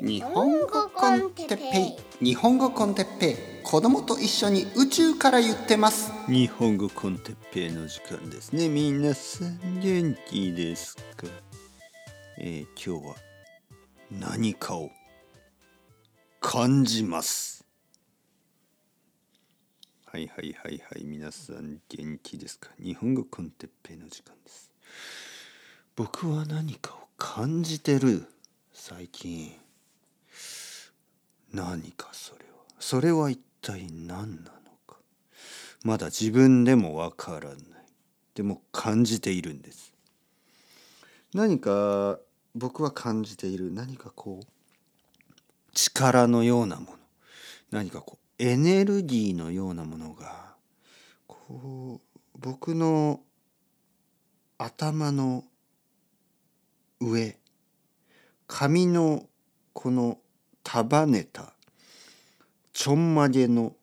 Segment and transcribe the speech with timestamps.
[0.00, 2.24] 日本語コンテッペイ。
[2.24, 3.36] 日本語コンテッペイ。
[3.64, 6.12] 子供と一緒に宇宙から言ってます。
[6.28, 8.68] 日本語コンテッペイの時間ですね。
[8.68, 11.26] 皆さん元気ですか？
[12.38, 13.16] えー、今日は
[14.12, 14.90] 何かを
[16.40, 17.66] 感じます。
[20.06, 21.04] はいはいはいはい。
[21.04, 22.70] 皆さん元気ですか？
[22.80, 24.70] 日本語コンテッペイの時間です。
[25.96, 28.26] 僕は何かを感じてる。
[28.72, 29.52] 最近
[31.52, 32.64] 何かそれは。
[32.78, 34.96] それは一体何なのか。
[35.82, 37.58] まだ自分でもわからない。
[38.34, 39.92] でも感じているんです。
[41.34, 42.18] 何か
[42.54, 43.72] 僕は感じている。
[43.72, 44.46] 何かこう
[45.74, 46.98] 力のようなもの。
[47.70, 50.54] 何かこうエネルギーのようなものが
[51.26, 53.20] こう僕の
[54.58, 55.44] 頭の
[57.00, 57.36] 上
[58.46, 59.26] 髪の
[59.72, 60.18] この
[60.70, 61.54] 束ねた
[62.74, 63.74] ちょんまげの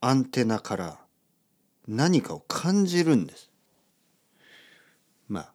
[0.00, 0.98] アンテナから
[1.88, 3.50] 何かを感じるんです。
[5.28, 5.52] まあ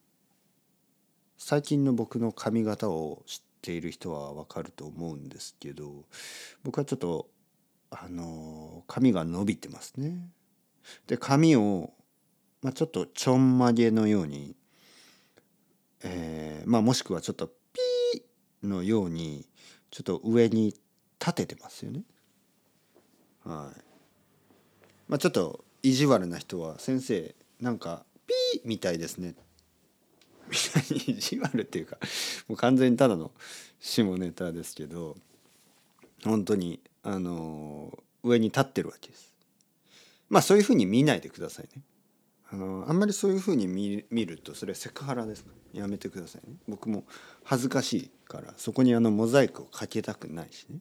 [1.37, 6.03] 最近の僕の髪型を知っている人はわかると思うんですけど
[6.63, 7.29] 僕はちょっと
[7.89, 10.27] あの髪が伸びてますね。
[11.07, 11.93] で髪を、
[12.61, 14.57] まあ、ちょっとちょんまげのように
[16.03, 19.47] えー、まあもしくはちょっとピーのように
[19.91, 20.73] ちょっと上に
[21.19, 22.01] 立ててますよね。
[23.43, 23.81] はい。
[25.07, 29.35] まあちょっと意地悪な人は先生なんかピーみたいですね。
[30.49, 31.97] みたいに意地悪っていうか
[32.47, 33.31] もう完全にただの
[33.79, 35.17] 下ネタですけど
[36.23, 39.33] 本当にあの上に立ってるわけです。
[40.29, 41.83] まあそういうふうに見ないでくださいね。
[42.53, 45.51] あのあんまりそういうふうに見るとそれはセクハラですか？
[45.73, 46.57] やめてくださいね。
[46.67, 47.05] 僕も
[47.43, 50.79] 恥ずかしいからそこにあのモザイクをかけたくないしね。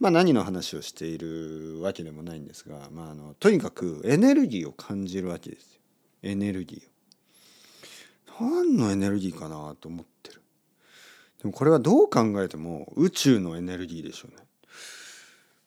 [0.00, 5.80] まあ何の話をしているわけでもないんですが、まあ、あのとにかくエネルギーを感じるわけですよ。
[6.22, 8.48] エネルギーを。
[8.48, 10.42] 何のエネルギーかなと思ってる。
[11.42, 14.42] でもこれはどう考えても宇宙のエネルギーでしょうね。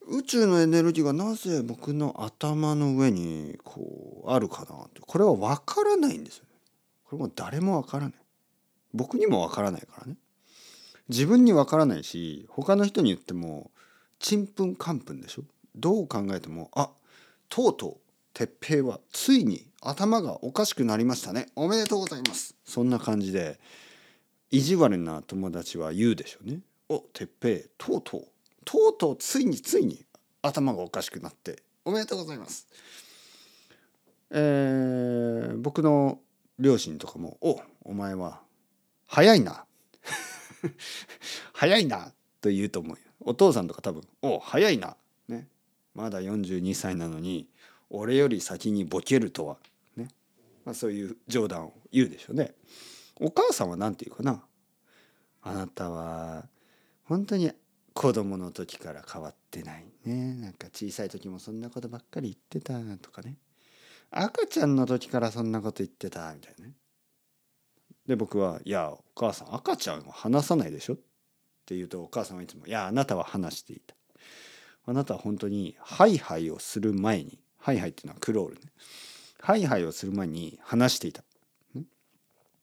[0.09, 6.49] 宇宙のエネルギーがなぜ僕の頭の上にこうあるかなってこれは分からないんですよね。
[7.05, 8.13] これも誰も分からない。
[8.93, 10.15] 僕にも分からないからね。
[11.09, 13.71] 自分に分からないし他の人に言っても
[14.19, 15.43] ちんぷんかんぷんでしょ。
[15.75, 16.89] どう考えてもあ
[17.49, 17.97] とうとう
[18.33, 23.59] 鉄平はついに頭がおかしくなりましたねおめでとうございますそんな感じで
[24.49, 26.59] 意地悪な友達は言うでしょうね。
[26.89, 28.27] お鉄平とうとう
[28.73, 30.03] とうとうついについに
[30.41, 32.67] 頭がおかしくなっておめでとうございます。
[34.31, 36.19] えー、僕の
[36.57, 38.41] 両親とかも「おお前は
[39.05, 39.67] 早いな
[41.53, 42.97] 早いな」と言うと思うよ。
[43.19, 44.97] お父さんとか多分「お早いな」
[45.29, 45.47] ね
[45.93, 47.47] まだ42歳なのに
[47.91, 49.59] 俺より先にボケるとは
[49.95, 50.09] ね、
[50.65, 52.55] まあ、そういう冗談を言うでしょうね。
[53.19, 54.43] お母さんは何て言うかな
[55.43, 56.49] あなたは
[57.03, 57.51] 本当に
[57.93, 60.33] 子供の時から変わってないね。
[60.35, 63.37] なんか小さい時もそんなことばっかり言ってたとかね。
[64.11, 66.73] 赤ちゃんの時からそんなこと言ってたみたいなね。
[68.07, 70.97] で僕は「いやお母さん赤ちゃんは話さないでしょ」っ
[71.65, 73.95] て言うとお母さんはいつも「いやあなたは話していた」
[74.85, 78.61] あなたは本当にハイハイをする前にハイハイっていうのはクロールね。
[79.39, 81.21] ハイハイをする前に話していた、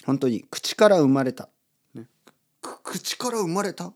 [0.07, 1.51] 本当に口から生まれた、
[1.93, 2.07] ね、
[2.63, 3.93] 口から生まれた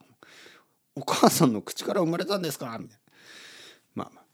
[0.96, 2.78] お母さんの口から生まれたんですか？
[2.78, 3.12] みたいな。
[3.94, 4.24] まあまあ。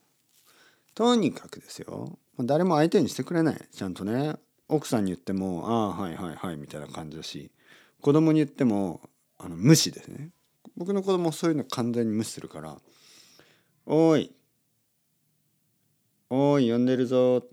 [0.95, 2.19] とにかくですよ。
[2.39, 3.69] 誰も相手にしてくれない。
[3.73, 4.37] ちゃんとね。
[4.69, 7.51] 奥さんに言っても「ああはいはいはい」みたいな感じだし。
[8.01, 9.01] 子供に言っても
[9.39, 10.31] あの無視ですね。
[10.77, 12.81] 僕の子供そういうの完全に無視するから
[13.87, 14.33] 「おい。
[16.31, 17.45] おい呼んでるぞ」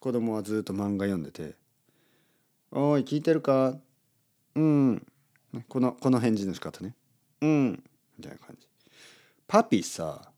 [0.00, 1.54] 子供はずっと漫画読んでて
[2.72, 3.78] 「おい聞いてるか?」
[4.56, 5.06] うん。
[5.68, 6.94] このこの返事の仕方ね。
[7.40, 7.82] うん。
[8.18, 8.66] みたいな感じ。
[9.46, 10.32] パピさ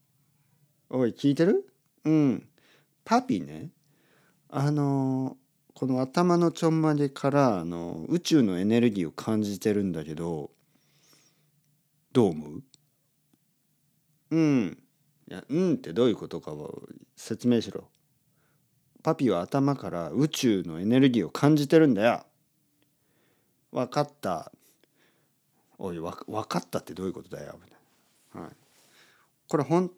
[0.91, 1.73] おい聞いてる？
[2.05, 2.49] うん。
[3.05, 3.71] パピね
[4.49, 5.37] あの
[5.75, 10.51] この頭のちょんまげからあの宇宙のエネルギーを感じてるんだけど
[12.13, 12.63] どう思う？
[14.31, 14.79] うん。
[15.29, 17.89] いやうんってどういうことかを説明しろ。
[19.03, 22.27] パピは頭から宇宙のエネルギーを感じてるんだよ。
[23.71, 24.51] 分かった。
[25.79, 26.13] おい分
[26.49, 27.79] かったってどういうことだよ」みたい
[28.35, 28.51] な、はい、
[29.49, 29.91] これ本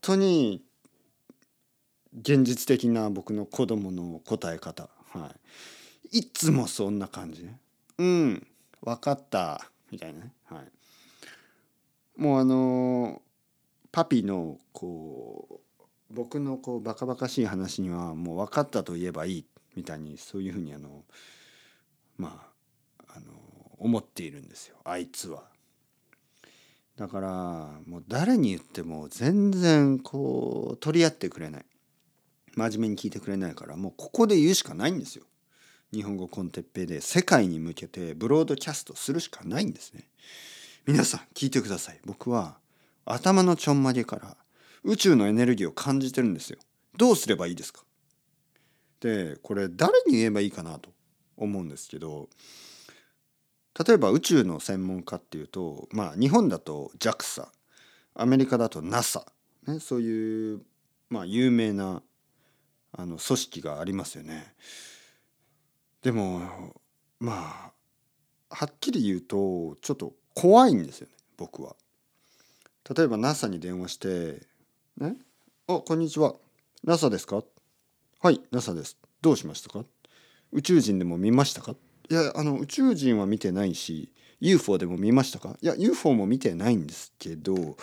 [0.00, 0.62] 当に
[2.18, 5.34] 現実的な僕の子供の答え方、は
[6.12, 7.60] い、いつもそんな感じね
[7.98, 8.46] 「うん
[8.82, 13.22] 分かった」みたいなね、はい、もうあの
[13.92, 15.60] パピのこう
[16.10, 19.44] 僕のこうバカバカしい話にはもう分かったと言えばいい
[19.76, 21.04] みたいにそういうふうにあの
[22.16, 22.49] まあ
[23.80, 25.42] 思っているんですよあいつは。
[26.96, 27.28] だから
[27.86, 31.64] もう誰に言っても全然こう取り合ってくれない
[32.54, 35.24] 真面目に聞いてくれないからもうここで言うしかないんですよ。
[35.92, 40.08] 日本語コンテッペイで世界に向けてブロードキャストするしかないんですね。
[40.86, 42.00] 皆さん聞いてください。
[42.04, 42.58] 僕は
[43.06, 44.36] 頭のちょんまげから
[44.84, 46.58] 宇宙のエネルギーを感じてるんですよ。
[46.96, 47.82] どうすればいいですか？
[49.00, 50.90] でこれ誰に言えばいいかなと
[51.36, 52.28] 思うんですけど
[53.78, 57.46] 例えば宇宙の専門家っていうとまあ日本だと JAXA
[58.14, 59.24] アメリカだと NASA、
[59.66, 60.62] ね、そういう
[61.08, 62.02] まあ有名な
[62.92, 64.54] あの組織がありますよね。
[66.02, 66.74] でも
[67.20, 67.72] ま
[68.50, 71.76] あはっきり言うとちょっと怖いんですよね僕は。
[72.96, 74.46] 例えば NASA に電話して
[74.98, 75.16] 「ね
[75.68, 76.34] あこんにちは
[76.82, 77.44] NASA ですか?」
[78.20, 79.84] 「はい NASA ですどうしましたか?」
[80.50, 81.76] 「宇宙人でも見ましたか?」
[82.10, 85.56] いやあの宇宙人は見てないし UFO でも見ましたか？
[85.62, 87.76] いや UFO も見てないんですけど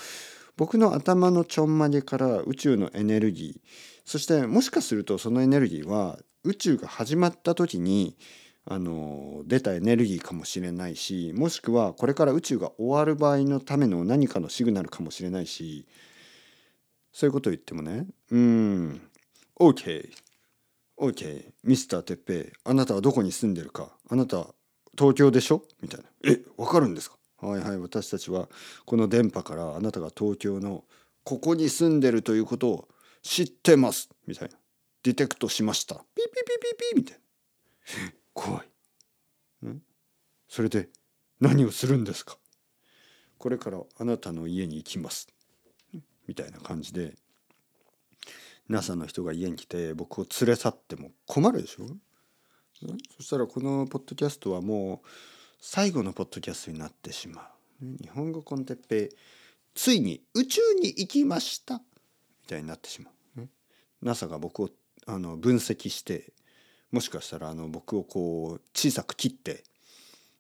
[0.58, 3.70] 僕の頭のちょんまげから宇宙のエネルギー
[4.04, 8.18] そしてもしかするとそのエネルギーは宇宙が始まった時に
[8.66, 15.86] あの出たエネルギーかもしれないしもしくはこれから宇宙が終わる場合のための何かのシグナルかもしれないし
[17.14, 19.02] そういうことを言ってもねうん
[19.60, 20.10] OK
[21.00, 23.96] OK ミスターてっぺいあなたはどこに住んでるか？
[24.10, 24.48] あなた
[24.98, 25.64] 東京でしょ？
[25.82, 26.06] みたいな。
[26.26, 27.18] えわかるんですか？
[27.40, 28.50] はいはい私たちは
[28.86, 30.84] この電波からあなたが東京の
[31.24, 32.88] ここに住んでるということを
[33.22, 34.10] 知ってます。
[34.26, 34.56] みたいな。
[35.04, 35.96] ディテクトしました。
[35.96, 38.12] ピピピピピみたいな。
[38.34, 39.68] 怖い。
[39.68, 39.82] ん？
[40.50, 40.90] それで
[41.40, 42.38] 何をするんですか？
[43.38, 45.28] これからあなたの家に行きます。
[46.28, 47.14] みたいな感じで
[48.70, 51.86] NASA の人が家に来て僕を連れ去っても困るでしょ？
[53.18, 55.08] そしたらこのポッドキャストはもう
[55.60, 57.42] 最後のポッドキャストになってしま
[57.82, 57.86] う。
[58.02, 59.10] 日本語コンテッペ
[59.74, 61.82] ついに宇宙に行きましたみ
[62.48, 63.48] たいになってしまう。
[64.02, 64.70] NASA が僕を
[65.06, 66.34] あの分析して
[66.92, 69.64] もしかしたらあの僕をこう小さく切って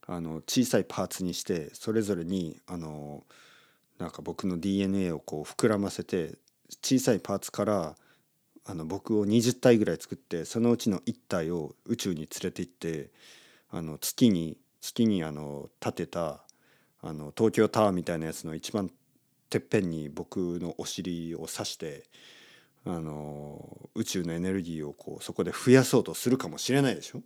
[0.05, 3.23] あの小さいパーツにしてそれぞれにあの
[3.97, 6.35] なんか僕の DNA をこう膨らませて
[6.83, 7.95] 小さいパーツから
[8.69, 13.09] あの僕を20体ぐらい作ってそのうちの1体を宇宙に連れて行って
[13.71, 16.41] あの月に月にあの建てた
[17.01, 18.91] あの東京タワーみたいなやつの一番
[19.49, 22.03] てっぺんに僕のお尻を刺して
[22.85, 27.21] あの宇宙のエネルギーをこうそこで増やそうとするかもしれないでしょ？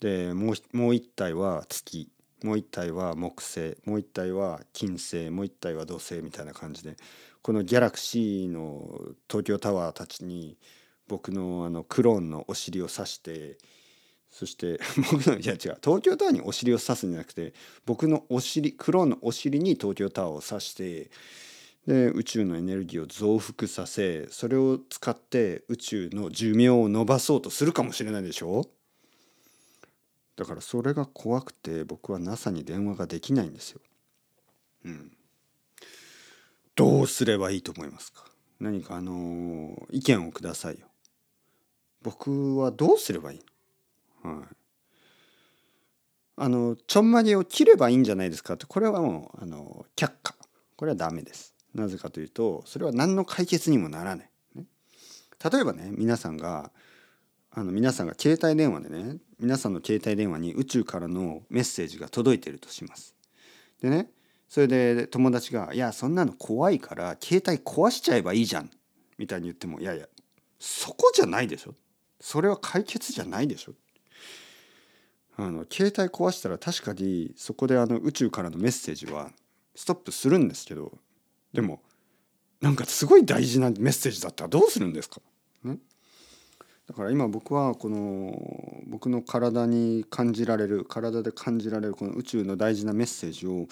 [0.00, 2.10] でもうもう一体は月
[2.44, 6.96] もう一体は木星もう一体は金星もう一体は土星みたいな感じで
[7.40, 9.00] このギャラクシーの
[9.30, 10.58] 東京タワーたちに
[11.08, 13.56] 僕のあのクローンのお尻を刺して
[14.30, 14.78] そして
[15.10, 17.54] 僕のいや違う東京タワーにお尻を刺すんじゃなくて
[17.86, 21.10] 僕のお尻クローンのお尻に東京タワーを刺して
[21.86, 28.66] で宇宙のエネルギーを増幅させそれを使って宇宙の寿命を伸ばそうとするかもしれないでしょ？
[30.36, 33.80] だからそれが怖くて僕は NASA に電話ができないんですよ。
[34.84, 35.12] うん
[36.76, 38.24] どうすればいいと思いますか？
[38.58, 40.88] 何かあの意見をくださいよ。
[42.02, 43.40] 僕はどうすればいい
[44.24, 44.38] の？
[44.38, 44.46] はい。
[46.36, 50.34] あのちょんまげを切ればいいんじゃないですかってこれはもうあの却下
[50.74, 51.54] これはダメです。
[51.76, 54.30] なぜかというとそれは何の解決にもならない。
[54.56, 54.64] ね、
[55.52, 56.72] 例えばね皆さんが
[57.56, 63.14] あの皆さんが携帯電話でね皆さんの携帯電話に宇宙からのメッセージが届いてるとします。
[63.80, 64.10] でね
[64.48, 68.70] それで友達が「いやそんなの怖いから携帯壊しちゃえばいいじゃん」
[69.18, 70.08] みたいに言っても「いやいや
[70.58, 71.74] そこじゃないでしょ。
[72.20, 73.74] それは解決じゃないでしょ」
[75.36, 79.32] あの携帯壊したら確かにそこであの宇宙からのメッセージは
[79.74, 80.98] ストップするんですけど
[81.52, 81.82] でも
[82.60, 85.20] なんかすごい大事なメッセージだったらどうするんですか、
[86.88, 93.66] だから今僕はこの僕の体に感じられる体で感じられるこの宇宙の大事なメッセージを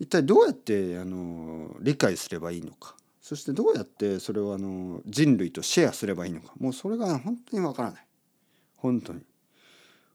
[0.00, 2.94] 一体どうやってあの理解すればいいのか。
[3.20, 6.52] そしてどうやってそれをあの人類とシェアすればいいのか。
[6.58, 8.06] もうそれが本当にわからない。
[8.76, 9.20] 本当に。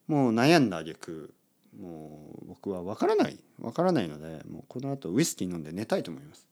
[0.08, 1.34] もう悩んだ挙句
[1.80, 3.38] もう僕はわからない。
[3.60, 6.48] わからないのでもうこの後ウイスキー飲んで寝たいと思います。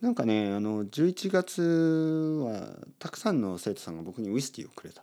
[0.00, 5.02] なんかねあの11月はたくさんの生徒さんが僕にウイスキーをくれた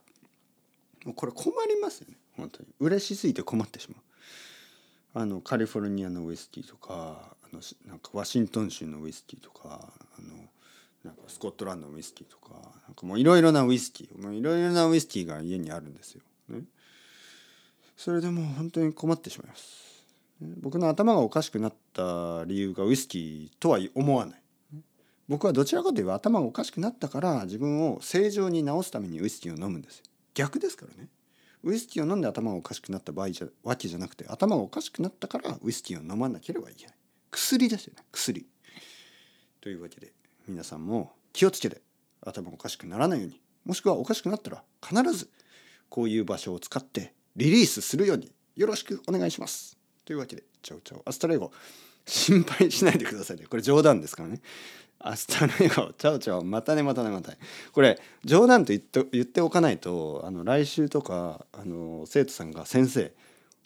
[1.06, 4.02] もうこれ困りますよね本当に嬉しすぎて困ってしまう
[5.22, 10.36] あのカリフォルニアのウイスキーとかあのなんかワシントン州のウイスキーとかあの
[11.04, 12.54] なんかスコットランドのウイスキーとか
[12.88, 16.22] なんかもういろいろなウイスキーいろいろなウイスキーが家にあるんですよ。
[16.50, 16.64] ね、
[17.96, 19.86] それでもう本当に困ってしまいます。
[20.58, 24.42] 僕の頭がおかしくなった理由がウイスキーとは思わない。
[25.28, 30.04] 僕はどちらかといえば頭がおかしくなったから自分を正常に治すためにウイスキーを飲むんです。
[30.34, 31.10] 逆ですからね。
[31.64, 36.96] ウイスキーを飲んで頭がおかしくなった場合じゃわけじゃなくて頭がおかしくなったからウイスキーを飲まなければいけない。
[37.32, 38.04] 薬ですよね。
[38.12, 38.46] 薬。
[39.62, 40.14] というわけで
[40.48, 41.82] 皆さんも気をつけて
[42.22, 45.30] 頭がおかしくならないようにもしくはおかしくなったら必ず
[45.90, 49.78] こういう場所を使ってリリースするようによろしくお願いします。
[50.06, 51.52] というわけで ciao ciao。hasta luego
[52.06, 53.46] 心配しないでくださいね。
[53.48, 54.40] これ冗談ですからね。
[55.08, 57.38] hasta luego ciao ciao またねまたねまたね。
[57.74, 63.14] これ冗談と言って言っておかないとあの来週とかあの生徒さんが「先生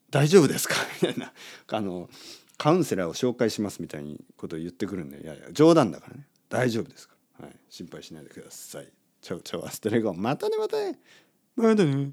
[0.09, 0.75] 大丈夫ですか?
[1.01, 1.31] 」みたいな
[1.67, 2.09] あの
[2.57, 6.27] カウンセラーを紹介しますみたいにことを言ってくるんでいやいや冗談だからね。
[6.49, 7.15] 大丈夫ですか？
[7.39, 8.91] ら、はい、心配しないでください。
[9.21, 10.99] チャオチャオアスタレゴまたねまたね。
[11.55, 12.11] またね。